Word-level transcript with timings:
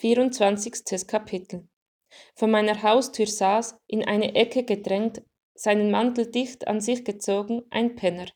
24. 0.00 1.08
Kapitel 1.08 1.66
Von 2.36 2.52
meiner 2.52 2.84
Haustür 2.84 3.26
saß, 3.26 3.76
in 3.88 4.04
eine 4.04 4.36
Ecke 4.36 4.62
gedrängt, 4.62 5.22
seinen 5.54 5.90
Mantel 5.90 6.30
dicht 6.30 6.68
an 6.68 6.80
sich 6.80 7.04
gezogen, 7.04 7.62
ein 7.70 7.96
Penner. 7.96 8.26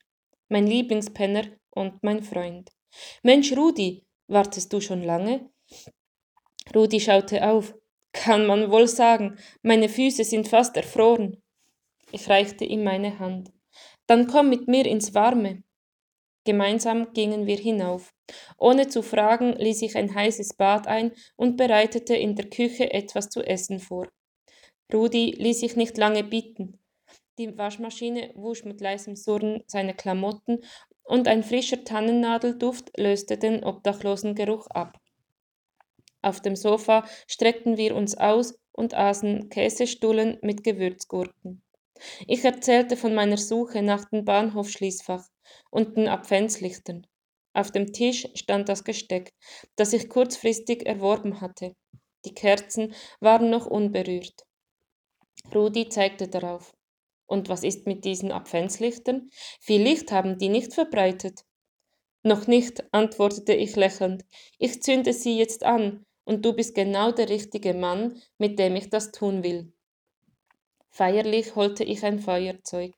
Mein 0.49 0.67
Lieblingspenner 0.67 1.45
und 1.69 2.03
mein 2.03 2.21
Freund. 2.21 2.69
Mensch, 3.23 3.55
Rudi, 3.55 4.05
wartest 4.27 4.73
du 4.73 4.81
schon 4.81 5.03
lange? 5.03 5.49
Rudi 6.75 6.99
schaute 6.99 7.47
auf. 7.47 7.73
Kann 8.11 8.45
man 8.45 8.69
wohl 8.69 8.89
sagen, 8.89 9.37
meine 9.61 9.87
Füße 9.87 10.25
sind 10.25 10.49
fast 10.49 10.75
erfroren. 10.75 11.41
Ich 12.11 12.27
reichte 12.27 12.65
ihm 12.65 12.83
meine 12.83 13.19
Hand. 13.19 13.53
Dann 14.05 14.27
komm 14.27 14.49
mit 14.49 14.67
mir 14.67 14.85
ins 14.85 15.13
Warme. 15.13 15.63
Gemeinsam 16.45 17.13
gingen 17.13 17.47
wir 17.47 17.57
hinauf. 17.57 18.13
Ohne 18.57 18.87
zu 18.87 19.01
fragen, 19.01 19.53
ließ 19.53 19.81
ich 19.81 19.95
ein 19.95 20.13
heißes 20.13 20.55
Bad 20.55 20.87
ein 20.87 21.13
und 21.35 21.55
bereitete 21.55 22.15
in 22.15 22.35
der 22.35 22.49
Küche 22.49 22.91
etwas 22.91 23.29
zu 23.29 23.41
essen 23.41 23.79
vor. 23.79 24.09
Rudi 24.93 25.35
ließ 25.37 25.61
sich 25.61 25.75
nicht 25.75 25.97
lange 25.97 26.23
bitten. 26.23 26.79
Die 27.37 27.57
Waschmaschine 27.57 28.31
wusch 28.35 28.65
mit 28.65 28.81
leisem 28.81 29.15
Surren 29.15 29.63
seine 29.67 29.93
Klamotten 29.93 30.59
und 31.03 31.27
ein 31.27 31.43
frischer 31.43 31.83
Tannennadelduft 31.83 32.91
löste 32.97 33.37
den 33.37 33.63
obdachlosen 33.63 34.35
Geruch 34.35 34.67
ab. 34.67 34.99
Auf 36.21 36.41
dem 36.41 36.55
Sofa 36.55 37.05
streckten 37.27 37.77
wir 37.77 37.95
uns 37.95 38.15
aus 38.15 38.59
und 38.71 38.93
aßen 38.93 39.49
Käsestullen 39.49 40.37
mit 40.41 40.63
Gewürzgurken. 40.63 41.63
Ich 42.27 42.43
erzählte 42.43 42.97
von 42.97 43.13
meiner 43.13 43.37
Suche 43.37 43.81
nach 43.81 44.05
dem 44.09 44.25
Bahnhofschließfach 44.25 45.25
und 45.69 45.97
den 45.97 46.07
Adventslichtern. 46.07 47.07
Auf 47.53 47.71
dem 47.71 47.93
Tisch 47.93 48.27
stand 48.35 48.69
das 48.69 48.83
Gesteck, 48.83 49.33
das 49.75 49.93
ich 49.93 50.09
kurzfristig 50.09 50.85
erworben 50.85 51.41
hatte. 51.41 51.75
Die 52.25 52.33
Kerzen 52.33 52.93
waren 53.19 53.49
noch 53.49 53.65
unberührt. 53.65 54.45
Rudi 55.53 55.89
zeigte 55.89 56.27
darauf. 56.27 56.73
Und 57.25 57.49
was 57.49 57.63
ist 57.63 57.85
mit 57.85 58.05
diesen 58.05 58.31
Adventslichtern? 58.31 59.29
Viel 59.59 59.81
Licht 59.81 60.11
haben 60.11 60.37
die 60.37 60.49
nicht 60.49 60.73
verbreitet. 60.73 61.43
Noch 62.23 62.47
nicht, 62.47 62.83
antwortete 62.93 63.53
ich 63.53 63.75
lächelnd. 63.75 64.23
Ich 64.57 64.81
zünde 64.81 65.13
sie 65.13 65.37
jetzt 65.37 65.63
an, 65.63 66.05
und 66.25 66.45
du 66.45 66.53
bist 66.53 66.73
genau 66.73 67.11
der 67.11 67.29
richtige 67.29 67.73
Mann, 67.73 68.21
mit 68.37 68.57
dem 68.59 68.75
ich 68.75 68.89
das 68.89 69.11
tun 69.11 69.43
will. 69.43 69.73
Feierlich 70.89 71.55
holte 71.55 71.83
ich 71.83 72.03
ein 72.05 72.19
Feuerzeug. 72.19 72.93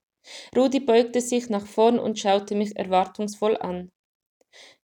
Rudi 0.55 0.79
beugte 0.79 1.21
sich 1.21 1.49
nach 1.49 1.67
vorn 1.67 1.99
und 1.99 2.19
schaute 2.19 2.55
mich 2.55 2.75
erwartungsvoll 2.75 3.57
an. 3.57 3.91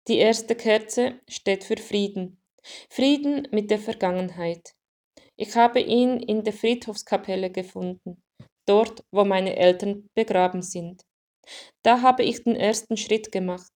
Die 0.07 0.17
erste 0.17 0.55
Kerze 0.55 1.19
steht 1.27 1.63
für 1.63 1.77
Frieden. 1.77 2.41
Frieden 2.89 3.47
mit 3.51 3.71
der 3.71 3.79
Vergangenheit. 3.79 4.75
Ich 5.35 5.55
habe 5.55 5.79
ihn 5.79 6.19
in 6.19 6.43
der 6.43 6.53
Friedhofskapelle 6.53 7.51
gefunden, 7.51 8.23
dort, 8.65 9.03
wo 9.11 9.25
meine 9.25 9.55
Eltern 9.55 10.09
begraben 10.13 10.61
sind. 10.61 11.03
Da 11.83 12.01
habe 12.01 12.23
ich 12.23 12.43
den 12.43 12.55
ersten 12.55 12.97
Schritt 12.97 13.31
gemacht. 13.31 13.71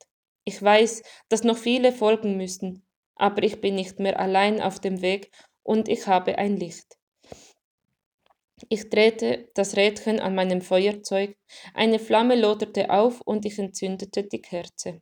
Ich 0.45 0.61
weiß, 0.61 1.03
dass 1.29 1.43
noch 1.43 1.57
viele 1.57 1.91
folgen 1.91 2.37
müssen, 2.37 2.85
aber 3.15 3.43
ich 3.43 3.61
bin 3.61 3.75
nicht 3.75 3.99
mehr 3.99 4.19
allein 4.19 4.61
auf 4.61 4.79
dem 4.79 5.01
Weg 5.01 5.31
und 5.63 5.89
ich 5.89 6.07
habe 6.07 6.37
ein 6.37 6.57
Licht. 6.57 6.98
Ich 8.67 8.89
drehte 8.89 9.49
das 9.53 9.77
Rädchen 9.77 10.19
an 10.19 10.35
meinem 10.35 10.61
Feuerzeug, 10.61 11.37
eine 11.73 11.99
Flamme 11.99 12.35
loderte 12.35 12.89
auf 12.89 13.21
und 13.21 13.45
ich 13.45 13.57
entzündete 13.57 14.23
die 14.23 14.41
Kerze. 14.41 15.01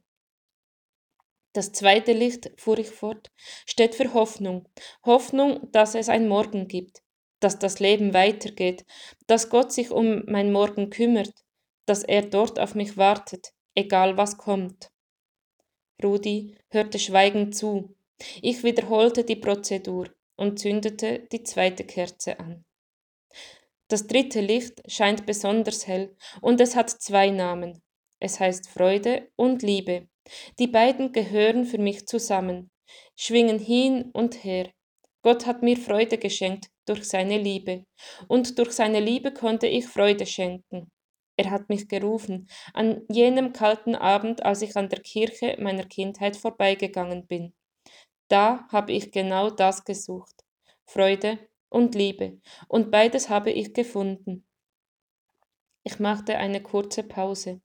Das 1.54 1.72
zweite 1.72 2.14
Licht, 2.14 2.52
fuhr 2.58 2.78
ich 2.78 2.92
fort, 2.92 3.32
steht 3.66 3.96
für 3.96 4.14
Hoffnung. 4.14 4.68
Hoffnung, 5.04 5.72
dass 5.72 5.96
es 5.96 6.08
ein 6.08 6.28
Morgen 6.28 6.68
gibt, 6.68 7.02
dass 7.40 7.58
das 7.58 7.80
Leben 7.80 8.14
weitergeht, 8.14 8.86
dass 9.26 9.50
Gott 9.50 9.72
sich 9.72 9.90
um 9.90 10.24
mein 10.28 10.52
Morgen 10.52 10.92
kümmert, 10.92 11.34
dass 11.88 12.04
er 12.04 12.22
dort 12.22 12.60
auf 12.60 12.76
mich 12.76 12.96
wartet, 12.96 13.54
egal 13.74 14.18
was 14.18 14.38
kommt. 14.38 14.92
Rudi 16.04 16.56
hörte 16.70 17.00
schweigend 17.00 17.56
zu. 17.56 17.96
Ich 18.42 18.64
wiederholte 18.64 19.24
die 19.24 19.36
Prozedur 19.36 20.10
und 20.36 20.60
zündete 20.60 21.28
die 21.32 21.44
zweite 21.44 21.86
Kerze 21.86 22.40
an. 22.40 22.66
Das 23.90 24.08
dritte 24.08 24.42
Licht 24.42 24.82
scheint 24.92 25.26
besonders 25.26 25.88
hell 25.88 26.16
und 26.42 26.60
es 26.60 26.76
hat 26.76 26.90
zwei 26.90 27.30
Namen. 27.30 27.82
Es 28.20 28.40
heißt 28.40 28.70
Freude 28.70 29.30
und 29.36 29.62
Liebe. 29.62 30.08
Die 30.60 30.68
beiden 30.68 31.14
gehören 31.14 31.66
für 31.66 31.78
mich 31.78 32.06
zusammen, 32.06 32.70
schwingen 33.16 33.60
hin 33.60 34.10
und 34.14 34.44
her. 34.44 34.72
Gott 35.22 35.46
hat 35.46 35.62
mir 35.62 35.78
Freude 35.78 36.18
geschenkt 36.18 36.70
durch 36.86 37.06
seine 37.06 37.38
Liebe, 37.38 37.86
und 38.28 38.58
durch 38.60 38.72
seine 38.72 39.00
Liebe 39.00 39.34
konnte 39.34 39.68
ich 39.68 39.86
Freude 39.86 40.26
schenken. 40.26 40.90
Er 41.38 41.52
hat 41.52 41.70
mich 41.70 41.88
gerufen, 41.88 42.50
an 42.74 43.04
jenem 43.10 43.54
kalten 43.54 43.96
Abend, 43.96 44.44
als 44.44 44.62
ich 44.62 44.76
an 44.76 44.90
der 44.90 45.02
Kirche 45.02 45.56
meiner 45.60 45.86
Kindheit 45.86 46.36
vorbeigegangen 46.36 47.28
bin. 47.28 47.54
Da 48.30 48.68
habe 48.72 48.94
ich 48.94 49.12
genau 49.12 49.50
das 49.50 49.86
gesucht. 49.86 50.44
Freude 50.86 51.40
und 51.70 51.96
Liebe, 51.96 52.40
und 52.68 52.92
beides 52.92 53.30
habe 53.30 53.52
ich 53.52 53.74
gefunden. 53.74 54.46
Ich 55.84 56.00
machte 56.00 56.38
eine 56.38 56.62
kurze 56.62 57.04
Pause. 57.04 57.62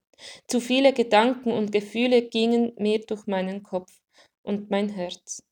Zu 0.47 0.59
viele 0.59 0.93
Gedanken 0.93 1.51
und 1.51 1.71
Gefühle 1.71 2.21
gingen 2.21 2.73
mir 2.77 2.99
durch 2.99 3.27
meinen 3.27 3.63
Kopf 3.63 3.99
und 4.43 4.69
mein 4.69 4.89
Herz. 4.89 5.43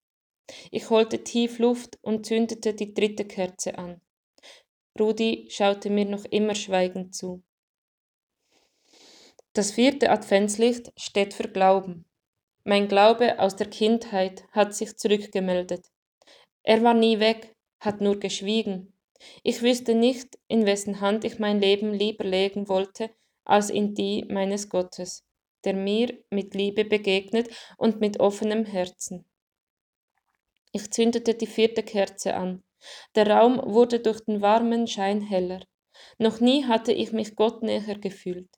Ich 0.72 0.90
holte 0.90 1.24
tief 1.24 1.60
Luft 1.60 1.98
und 2.02 2.26
zündete 2.26 2.74
die 2.74 2.94
dritte 2.94 3.26
Kerze 3.26 3.78
an. 3.78 4.02
Rudi 5.00 5.48
schaute 5.50 5.90
mir 5.90 6.06
noch 6.06 6.26
immer 6.26 6.56
schweigend 6.56 7.16
zu. 7.16 7.44
Das 9.54 9.72
vierte 9.72 10.10
Adventslicht 10.10 10.94
steht 10.98 11.34
für 11.34 11.50
Glauben. 11.50 12.06
Mein 12.64 12.88
Glaube 12.88 13.40
aus 13.40 13.56
der 13.56 13.70
Kindheit 13.70 14.46
hat 14.52 14.76
sich 14.76 14.98
zurückgemeldet. 14.98 15.88
Er 16.64 16.84
war 16.84 16.94
nie 16.94 17.20
weg, 17.20 17.56
hat 17.82 18.00
nur 18.00 18.20
geschwiegen. 18.20 18.94
Ich 19.44 19.62
wüsste 19.62 19.94
nicht, 19.94 20.40
in 20.48 20.66
wessen 20.66 21.02
Hand 21.02 21.26
ich 21.26 21.40
mein 21.40 21.60
Leben 21.60 21.94
lieber 21.94 22.24
legen 22.24 22.70
wollte, 22.70 23.10
als 23.44 23.70
in 23.70 23.94
die 23.94 24.26
meines 24.30 24.70
Gottes, 24.70 25.26
der 25.64 25.74
mir 25.74 26.18
mit 26.30 26.54
Liebe 26.56 26.86
begegnet 26.86 27.50
und 27.78 28.00
mit 28.00 28.20
offenem 28.20 28.66
Herzen. 28.66 29.26
Ich 30.72 30.90
zündete 30.92 31.34
die 31.34 31.48
vierte 31.48 31.84
Kerze 31.84 32.36
an. 32.36 32.64
Der 33.16 33.28
Raum 33.28 33.62
wurde 33.64 34.00
durch 34.00 34.22
den 34.22 34.42
warmen 34.42 34.88
Schein 34.88 35.22
heller. 35.22 35.62
Noch 36.18 36.40
nie 36.40 36.66
hatte 36.66 36.94
ich 36.94 37.12
mich 37.12 37.36
Gott 37.36 37.62
näher 37.62 37.98
gefühlt. 38.00 38.50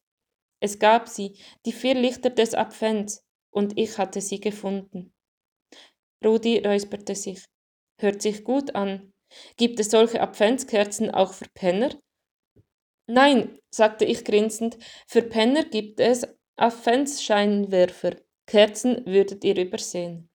Es 0.59 0.79
gab 0.79 1.09
sie, 1.09 1.37
die 1.65 1.73
vier 1.73 1.95
Lichter 1.95 2.29
des 2.29 2.53
Advents, 2.53 3.25
und 3.51 3.77
ich 3.77 3.97
hatte 3.97 4.21
sie 4.21 4.39
gefunden. 4.39 5.13
Rudi 6.23 6.59
räusperte 6.59 7.15
sich. 7.15 7.45
Hört 7.99 8.21
sich 8.21 8.43
gut 8.43 8.73
an, 8.75 9.12
Gibt 9.57 9.79
es 9.79 9.91
solche 9.91 10.21
Adventskerzen 10.21 11.11
auch 11.11 11.33
für 11.33 11.49
Penner? 11.53 11.89
Nein, 13.07 13.59
sagte 13.69 14.05
ich 14.05 14.23
grinsend, 14.23 14.77
für 15.07 15.21
Penner 15.21 15.63
gibt 15.63 15.99
es 15.99 16.27
Adventsscheinwerfer. 16.55 18.15
Kerzen 18.45 19.05
würdet 19.05 19.43
ihr 19.43 19.57
übersehen. 19.57 20.29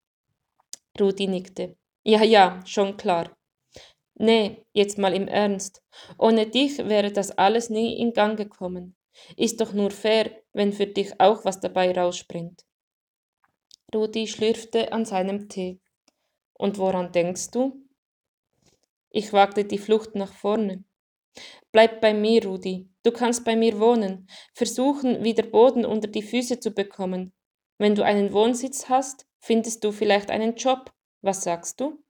Rudi 0.99 1.27
nickte. 1.27 1.77
Ja, 2.03 2.23
ja, 2.23 2.61
schon 2.65 2.97
klar. 2.97 3.35
Nee, 4.15 4.65
jetzt 4.73 4.97
mal 4.97 5.13
im 5.13 5.27
Ernst. 5.27 5.81
Ohne 6.17 6.47
dich 6.47 6.77
wäre 6.79 7.11
das 7.11 7.31
alles 7.31 7.69
nie 7.69 7.97
in 7.99 8.13
Gang 8.13 8.37
gekommen. 8.37 8.95
Ist 9.37 9.61
doch 9.61 9.73
nur 9.73 9.91
fair, 9.91 10.31
wenn 10.53 10.73
für 10.73 10.87
dich 10.87 11.19
auch 11.19 11.45
was 11.45 11.59
dabei 11.59 11.91
rausspringt. 11.97 12.65
Rudi 13.93 14.27
schlürfte 14.27 14.91
an 14.91 15.05
seinem 15.05 15.49
Tee. 15.49 15.79
Und 16.53 16.77
woran 16.77 17.11
denkst 17.11 17.51
du? 17.51 17.88
Ich 19.11 19.33
wagte 19.33 19.65
die 19.65 19.77
Flucht 19.77 20.15
nach 20.15 20.33
vorne. 20.33 20.83
Bleib 21.71 22.01
bei 22.01 22.13
mir, 22.13 22.45
Rudi. 22.45 22.89
Du 23.03 23.11
kannst 23.11 23.45
bei 23.45 23.55
mir 23.55 23.79
wohnen. 23.79 24.27
Versuchen, 24.53 25.23
wieder 25.23 25.43
Boden 25.43 25.85
unter 25.85 26.07
die 26.07 26.21
Füße 26.21 26.59
zu 26.59 26.71
bekommen. 26.71 27.33
Wenn 27.77 27.95
du 27.95 28.03
einen 28.03 28.33
Wohnsitz 28.33 28.89
hast, 28.89 29.25
findest 29.39 29.83
du 29.83 29.91
vielleicht 29.91 30.29
einen 30.29 30.55
Job. 30.55 30.91
Was 31.21 31.43
sagst 31.43 31.79
du? 31.79 32.03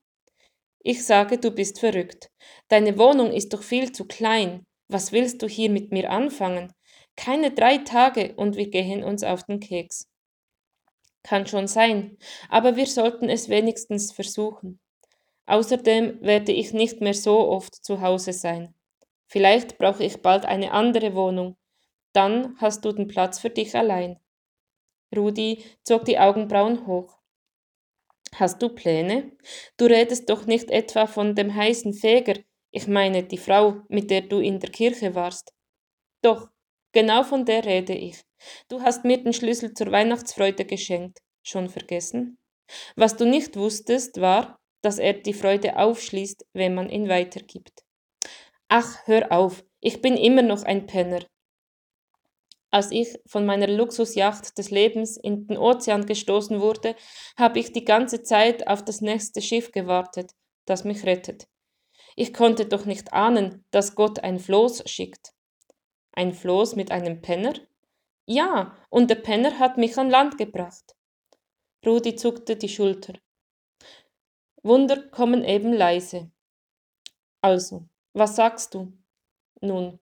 Ich 0.81 1.05
sage, 1.05 1.37
du 1.37 1.51
bist 1.51 1.79
verrückt. 1.79 2.31
Deine 2.69 2.97
Wohnung 2.97 3.31
ist 3.31 3.53
doch 3.53 3.63
viel 3.63 3.91
zu 3.91 4.05
klein. 4.05 4.65
Was 4.87 5.11
willst 5.11 5.41
du 5.41 5.47
hier 5.47 5.69
mit 5.69 5.91
mir 5.91 6.09
anfangen? 6.09 6.73
Keine 7.15 7.51
drei 7.51 7.79
Tage 7.79 8.33
und 8.35 8.55
wir 8.55 8.69
gehen 8.69 9.03
uns 9.03 9.23
auf 9.23 9.43
den 9.43 9.59
Keks. 9.59 10.07
Kann 11.23 11.45
schon 11.45 11.67
sein, 11.67 12.17
aber 12.47 12.75
wir 12.77 12.87
sollten 12.87 13.29
es 13.29 13.49
wenigstens 13.49 14.11
versuchen. 14.11 14.79
Außerdem 15.49 16.21
werde 16.21 16.51
ich 16.51 16.73
nicht 16.73 17.01
mehr 17.01 17.15
so 17.15 17.39
oft 17.49 17.73
zu 17.73 18.01
Hause 18.01 18.33
sein. 18.33 18.75
Vielleicht 19.25 19.79
brauche 19.79 20.03
ich 20.03 20.21
bald 20.21 20.45
eine 20.45 20.71
andere 20.73 21.15
Wohnung. 21.15 21.57
Dann 22.13 22.55
hast 22.59 22.85
du 22.85 22.91
den 22.91 23.07
Platz 23.07 23.39
für 23.39 23.49
dich 23.49 23.75
allein. 23.75 24.19
Rudi 25.15 25.63
zog 25.83 26.05
die 26.05 26.19
Augenbrauen 26.19 26.85
hoch. 26.85 27.17
Hast 28.35 28.61
du 28.61 28.69
Pläne? 28.69 29.31
Du 29.77 29.85
redest 29.85 30.29
doch 30.29 30.45
nicht 30.45 30.69
etwa 30.69 31.07
von 31.07 31.33
dem 31.33 31.55
heißen 31.55 31.95
Feger, 31.95 32.35
ich 32.69 32.87
meine 32.87 33.23
die 33.23 33.39
Frau, 33.39 33.81
mit 33.87 34.11
der 34.11 34.21
du 34.21 34.37
in 34.37 34.59
der 34.59 34.69
Kirche 34.69 35.15
warst. 35.15 35.51
Doch, 36.21 36.47
genau 36.91 37.23
von 37.23 37.45
der 37.45 37.65
rede 37.65 37.95
ich. 37.95 38.23
Du 38.67 38.83
hast 38.83 39.03
mir 39.03 39.17
den 39.17 39.33
Schlüssel 39.33 39.73
zur 39.73 39.91
Weihnachtsfreude 39.91 40.65
geschenkt. 40.65 41.17
Schon 41.41 41.69
vergessen? 41.69 42.37
Was 42.95 43.17
du 43.17 43.25
nicht 43.25 43.55
wusstest, 43.55 44.21
war, 44.21 44.59
dass 44.81 44.97
er 44.97 45.13
die 45.13 45.33
Freude 45.33 45.77
aufschließt, 45.77 46.45
wenn 46.53 46.75
man 46.75 46.89
ihn 46.89 47.09
weitergibt. 47.09 47.83
Ach, 48.67 48.97
hör 49.05 49.31
auf, 49.31 49.63
ich 49.79 50.01
bin 50.01 50.15
immer 50.15 50.41
noch 50.41 50.63
ein 50.63 50.85
Penner. 50.85 51.25
Als 52.71 52.91
ich 52.91 53.17
von 53.25 53.45
meiner 53.45 53.67
Luxusjacht 53.67 54.57
des 54.57 54.69
Lebens 54.69 55.17
in 55.17 55.47
den 55.47 55.57
Ozean 55.57 56.05
gestoßen 56.05 56.61
wurde, 56.61 56.95
habe 57.37 57.59
ich 57.59 57.73
die 57.73 57.83
ganze 57.83 58.21
Zeit 58.21 58.67
auf 58.67 58.85
das 58.85 59.01
nächste 59.01 59.41
Schiff 59.41 59.71
gewartet, 59.71 60.33
das 60.65 60.83
mich 60.83 61.03
rettet. 61.03 61.47
Ich 62.15 62.33
konnte 62.33 62.65
doch 62.65 62.85
nicht 62.85 63.11
ahnen, 63.11 63.65
dass 63.71 63.95
Gott 63.95 64.19
ein 64.19 64.39
Floß 64.39 64.83
schickt. 64.87 65.33
Ein 66.11 66.33
Floß 66.33 66.75
mit 66.75 66.91
einem 66.91 67.21
Penner? 67.21 67.53
Ja, 68.25 68.77
und 68.89 69.09
der 69.09 69.15
Penner 69.15 69.57
hat 69.57 69.77
mich 69.77 69.97
an 69.97 70.11
Land 70.11 70.37
gebracht. 70.37 70.95
Rudi 71.85 72.15
zuckte 72.15 72.55
die 72.55 72.69
Schulter. 72.69 73.13
Wunder 74.63 75.01
kommen 75.09 75.43
eben 75.43 75.73
leise. 75.73 76.31
Also, 77.41 77.85
was 78.13 78.35
sagst 78.35 78.73
du? 78.73 78.91
Nun. 79.61 79.99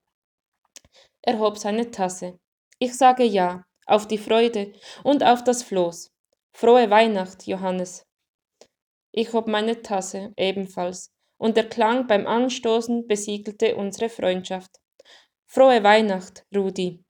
Er 1.21 1.39
hob 1.39 1.57
seine 1.57 1.92
Tasse. 1.92 2.39
Ich 2.80 2.98
sage 2.98 3.24
ja, 3.24 3.65
auf 3.86 4.07
die 4.07 4.18
Freude 4.18 4.74
und 5.04 5.24
auf 5.24 5.44
das 5.44 5.63
Floß. 5.63 6.12
Frohe 6.51 6.89
Weihnacht, 6.89 7.45
Johannes. 7.45 8.06
Ich 9.12 9.33
hob 9.33 9.48
meine 9.48 9.81
Tasse 9.81 10.33
ebenfalls, 10.38 11.12
und 11.38 11.56
der 11.56 11.69
Klang 11.69 12.07
beim 12.07 12.25
Anstoßen 12.25 13.07
besiegelte 13.07 13.75
unsere 13.75 14.09
Freundschaft. 14.09 14.80
Frohe 15.45 15.83
Weihnacht, 15.83 16.45
Rudi. 16.56 17.04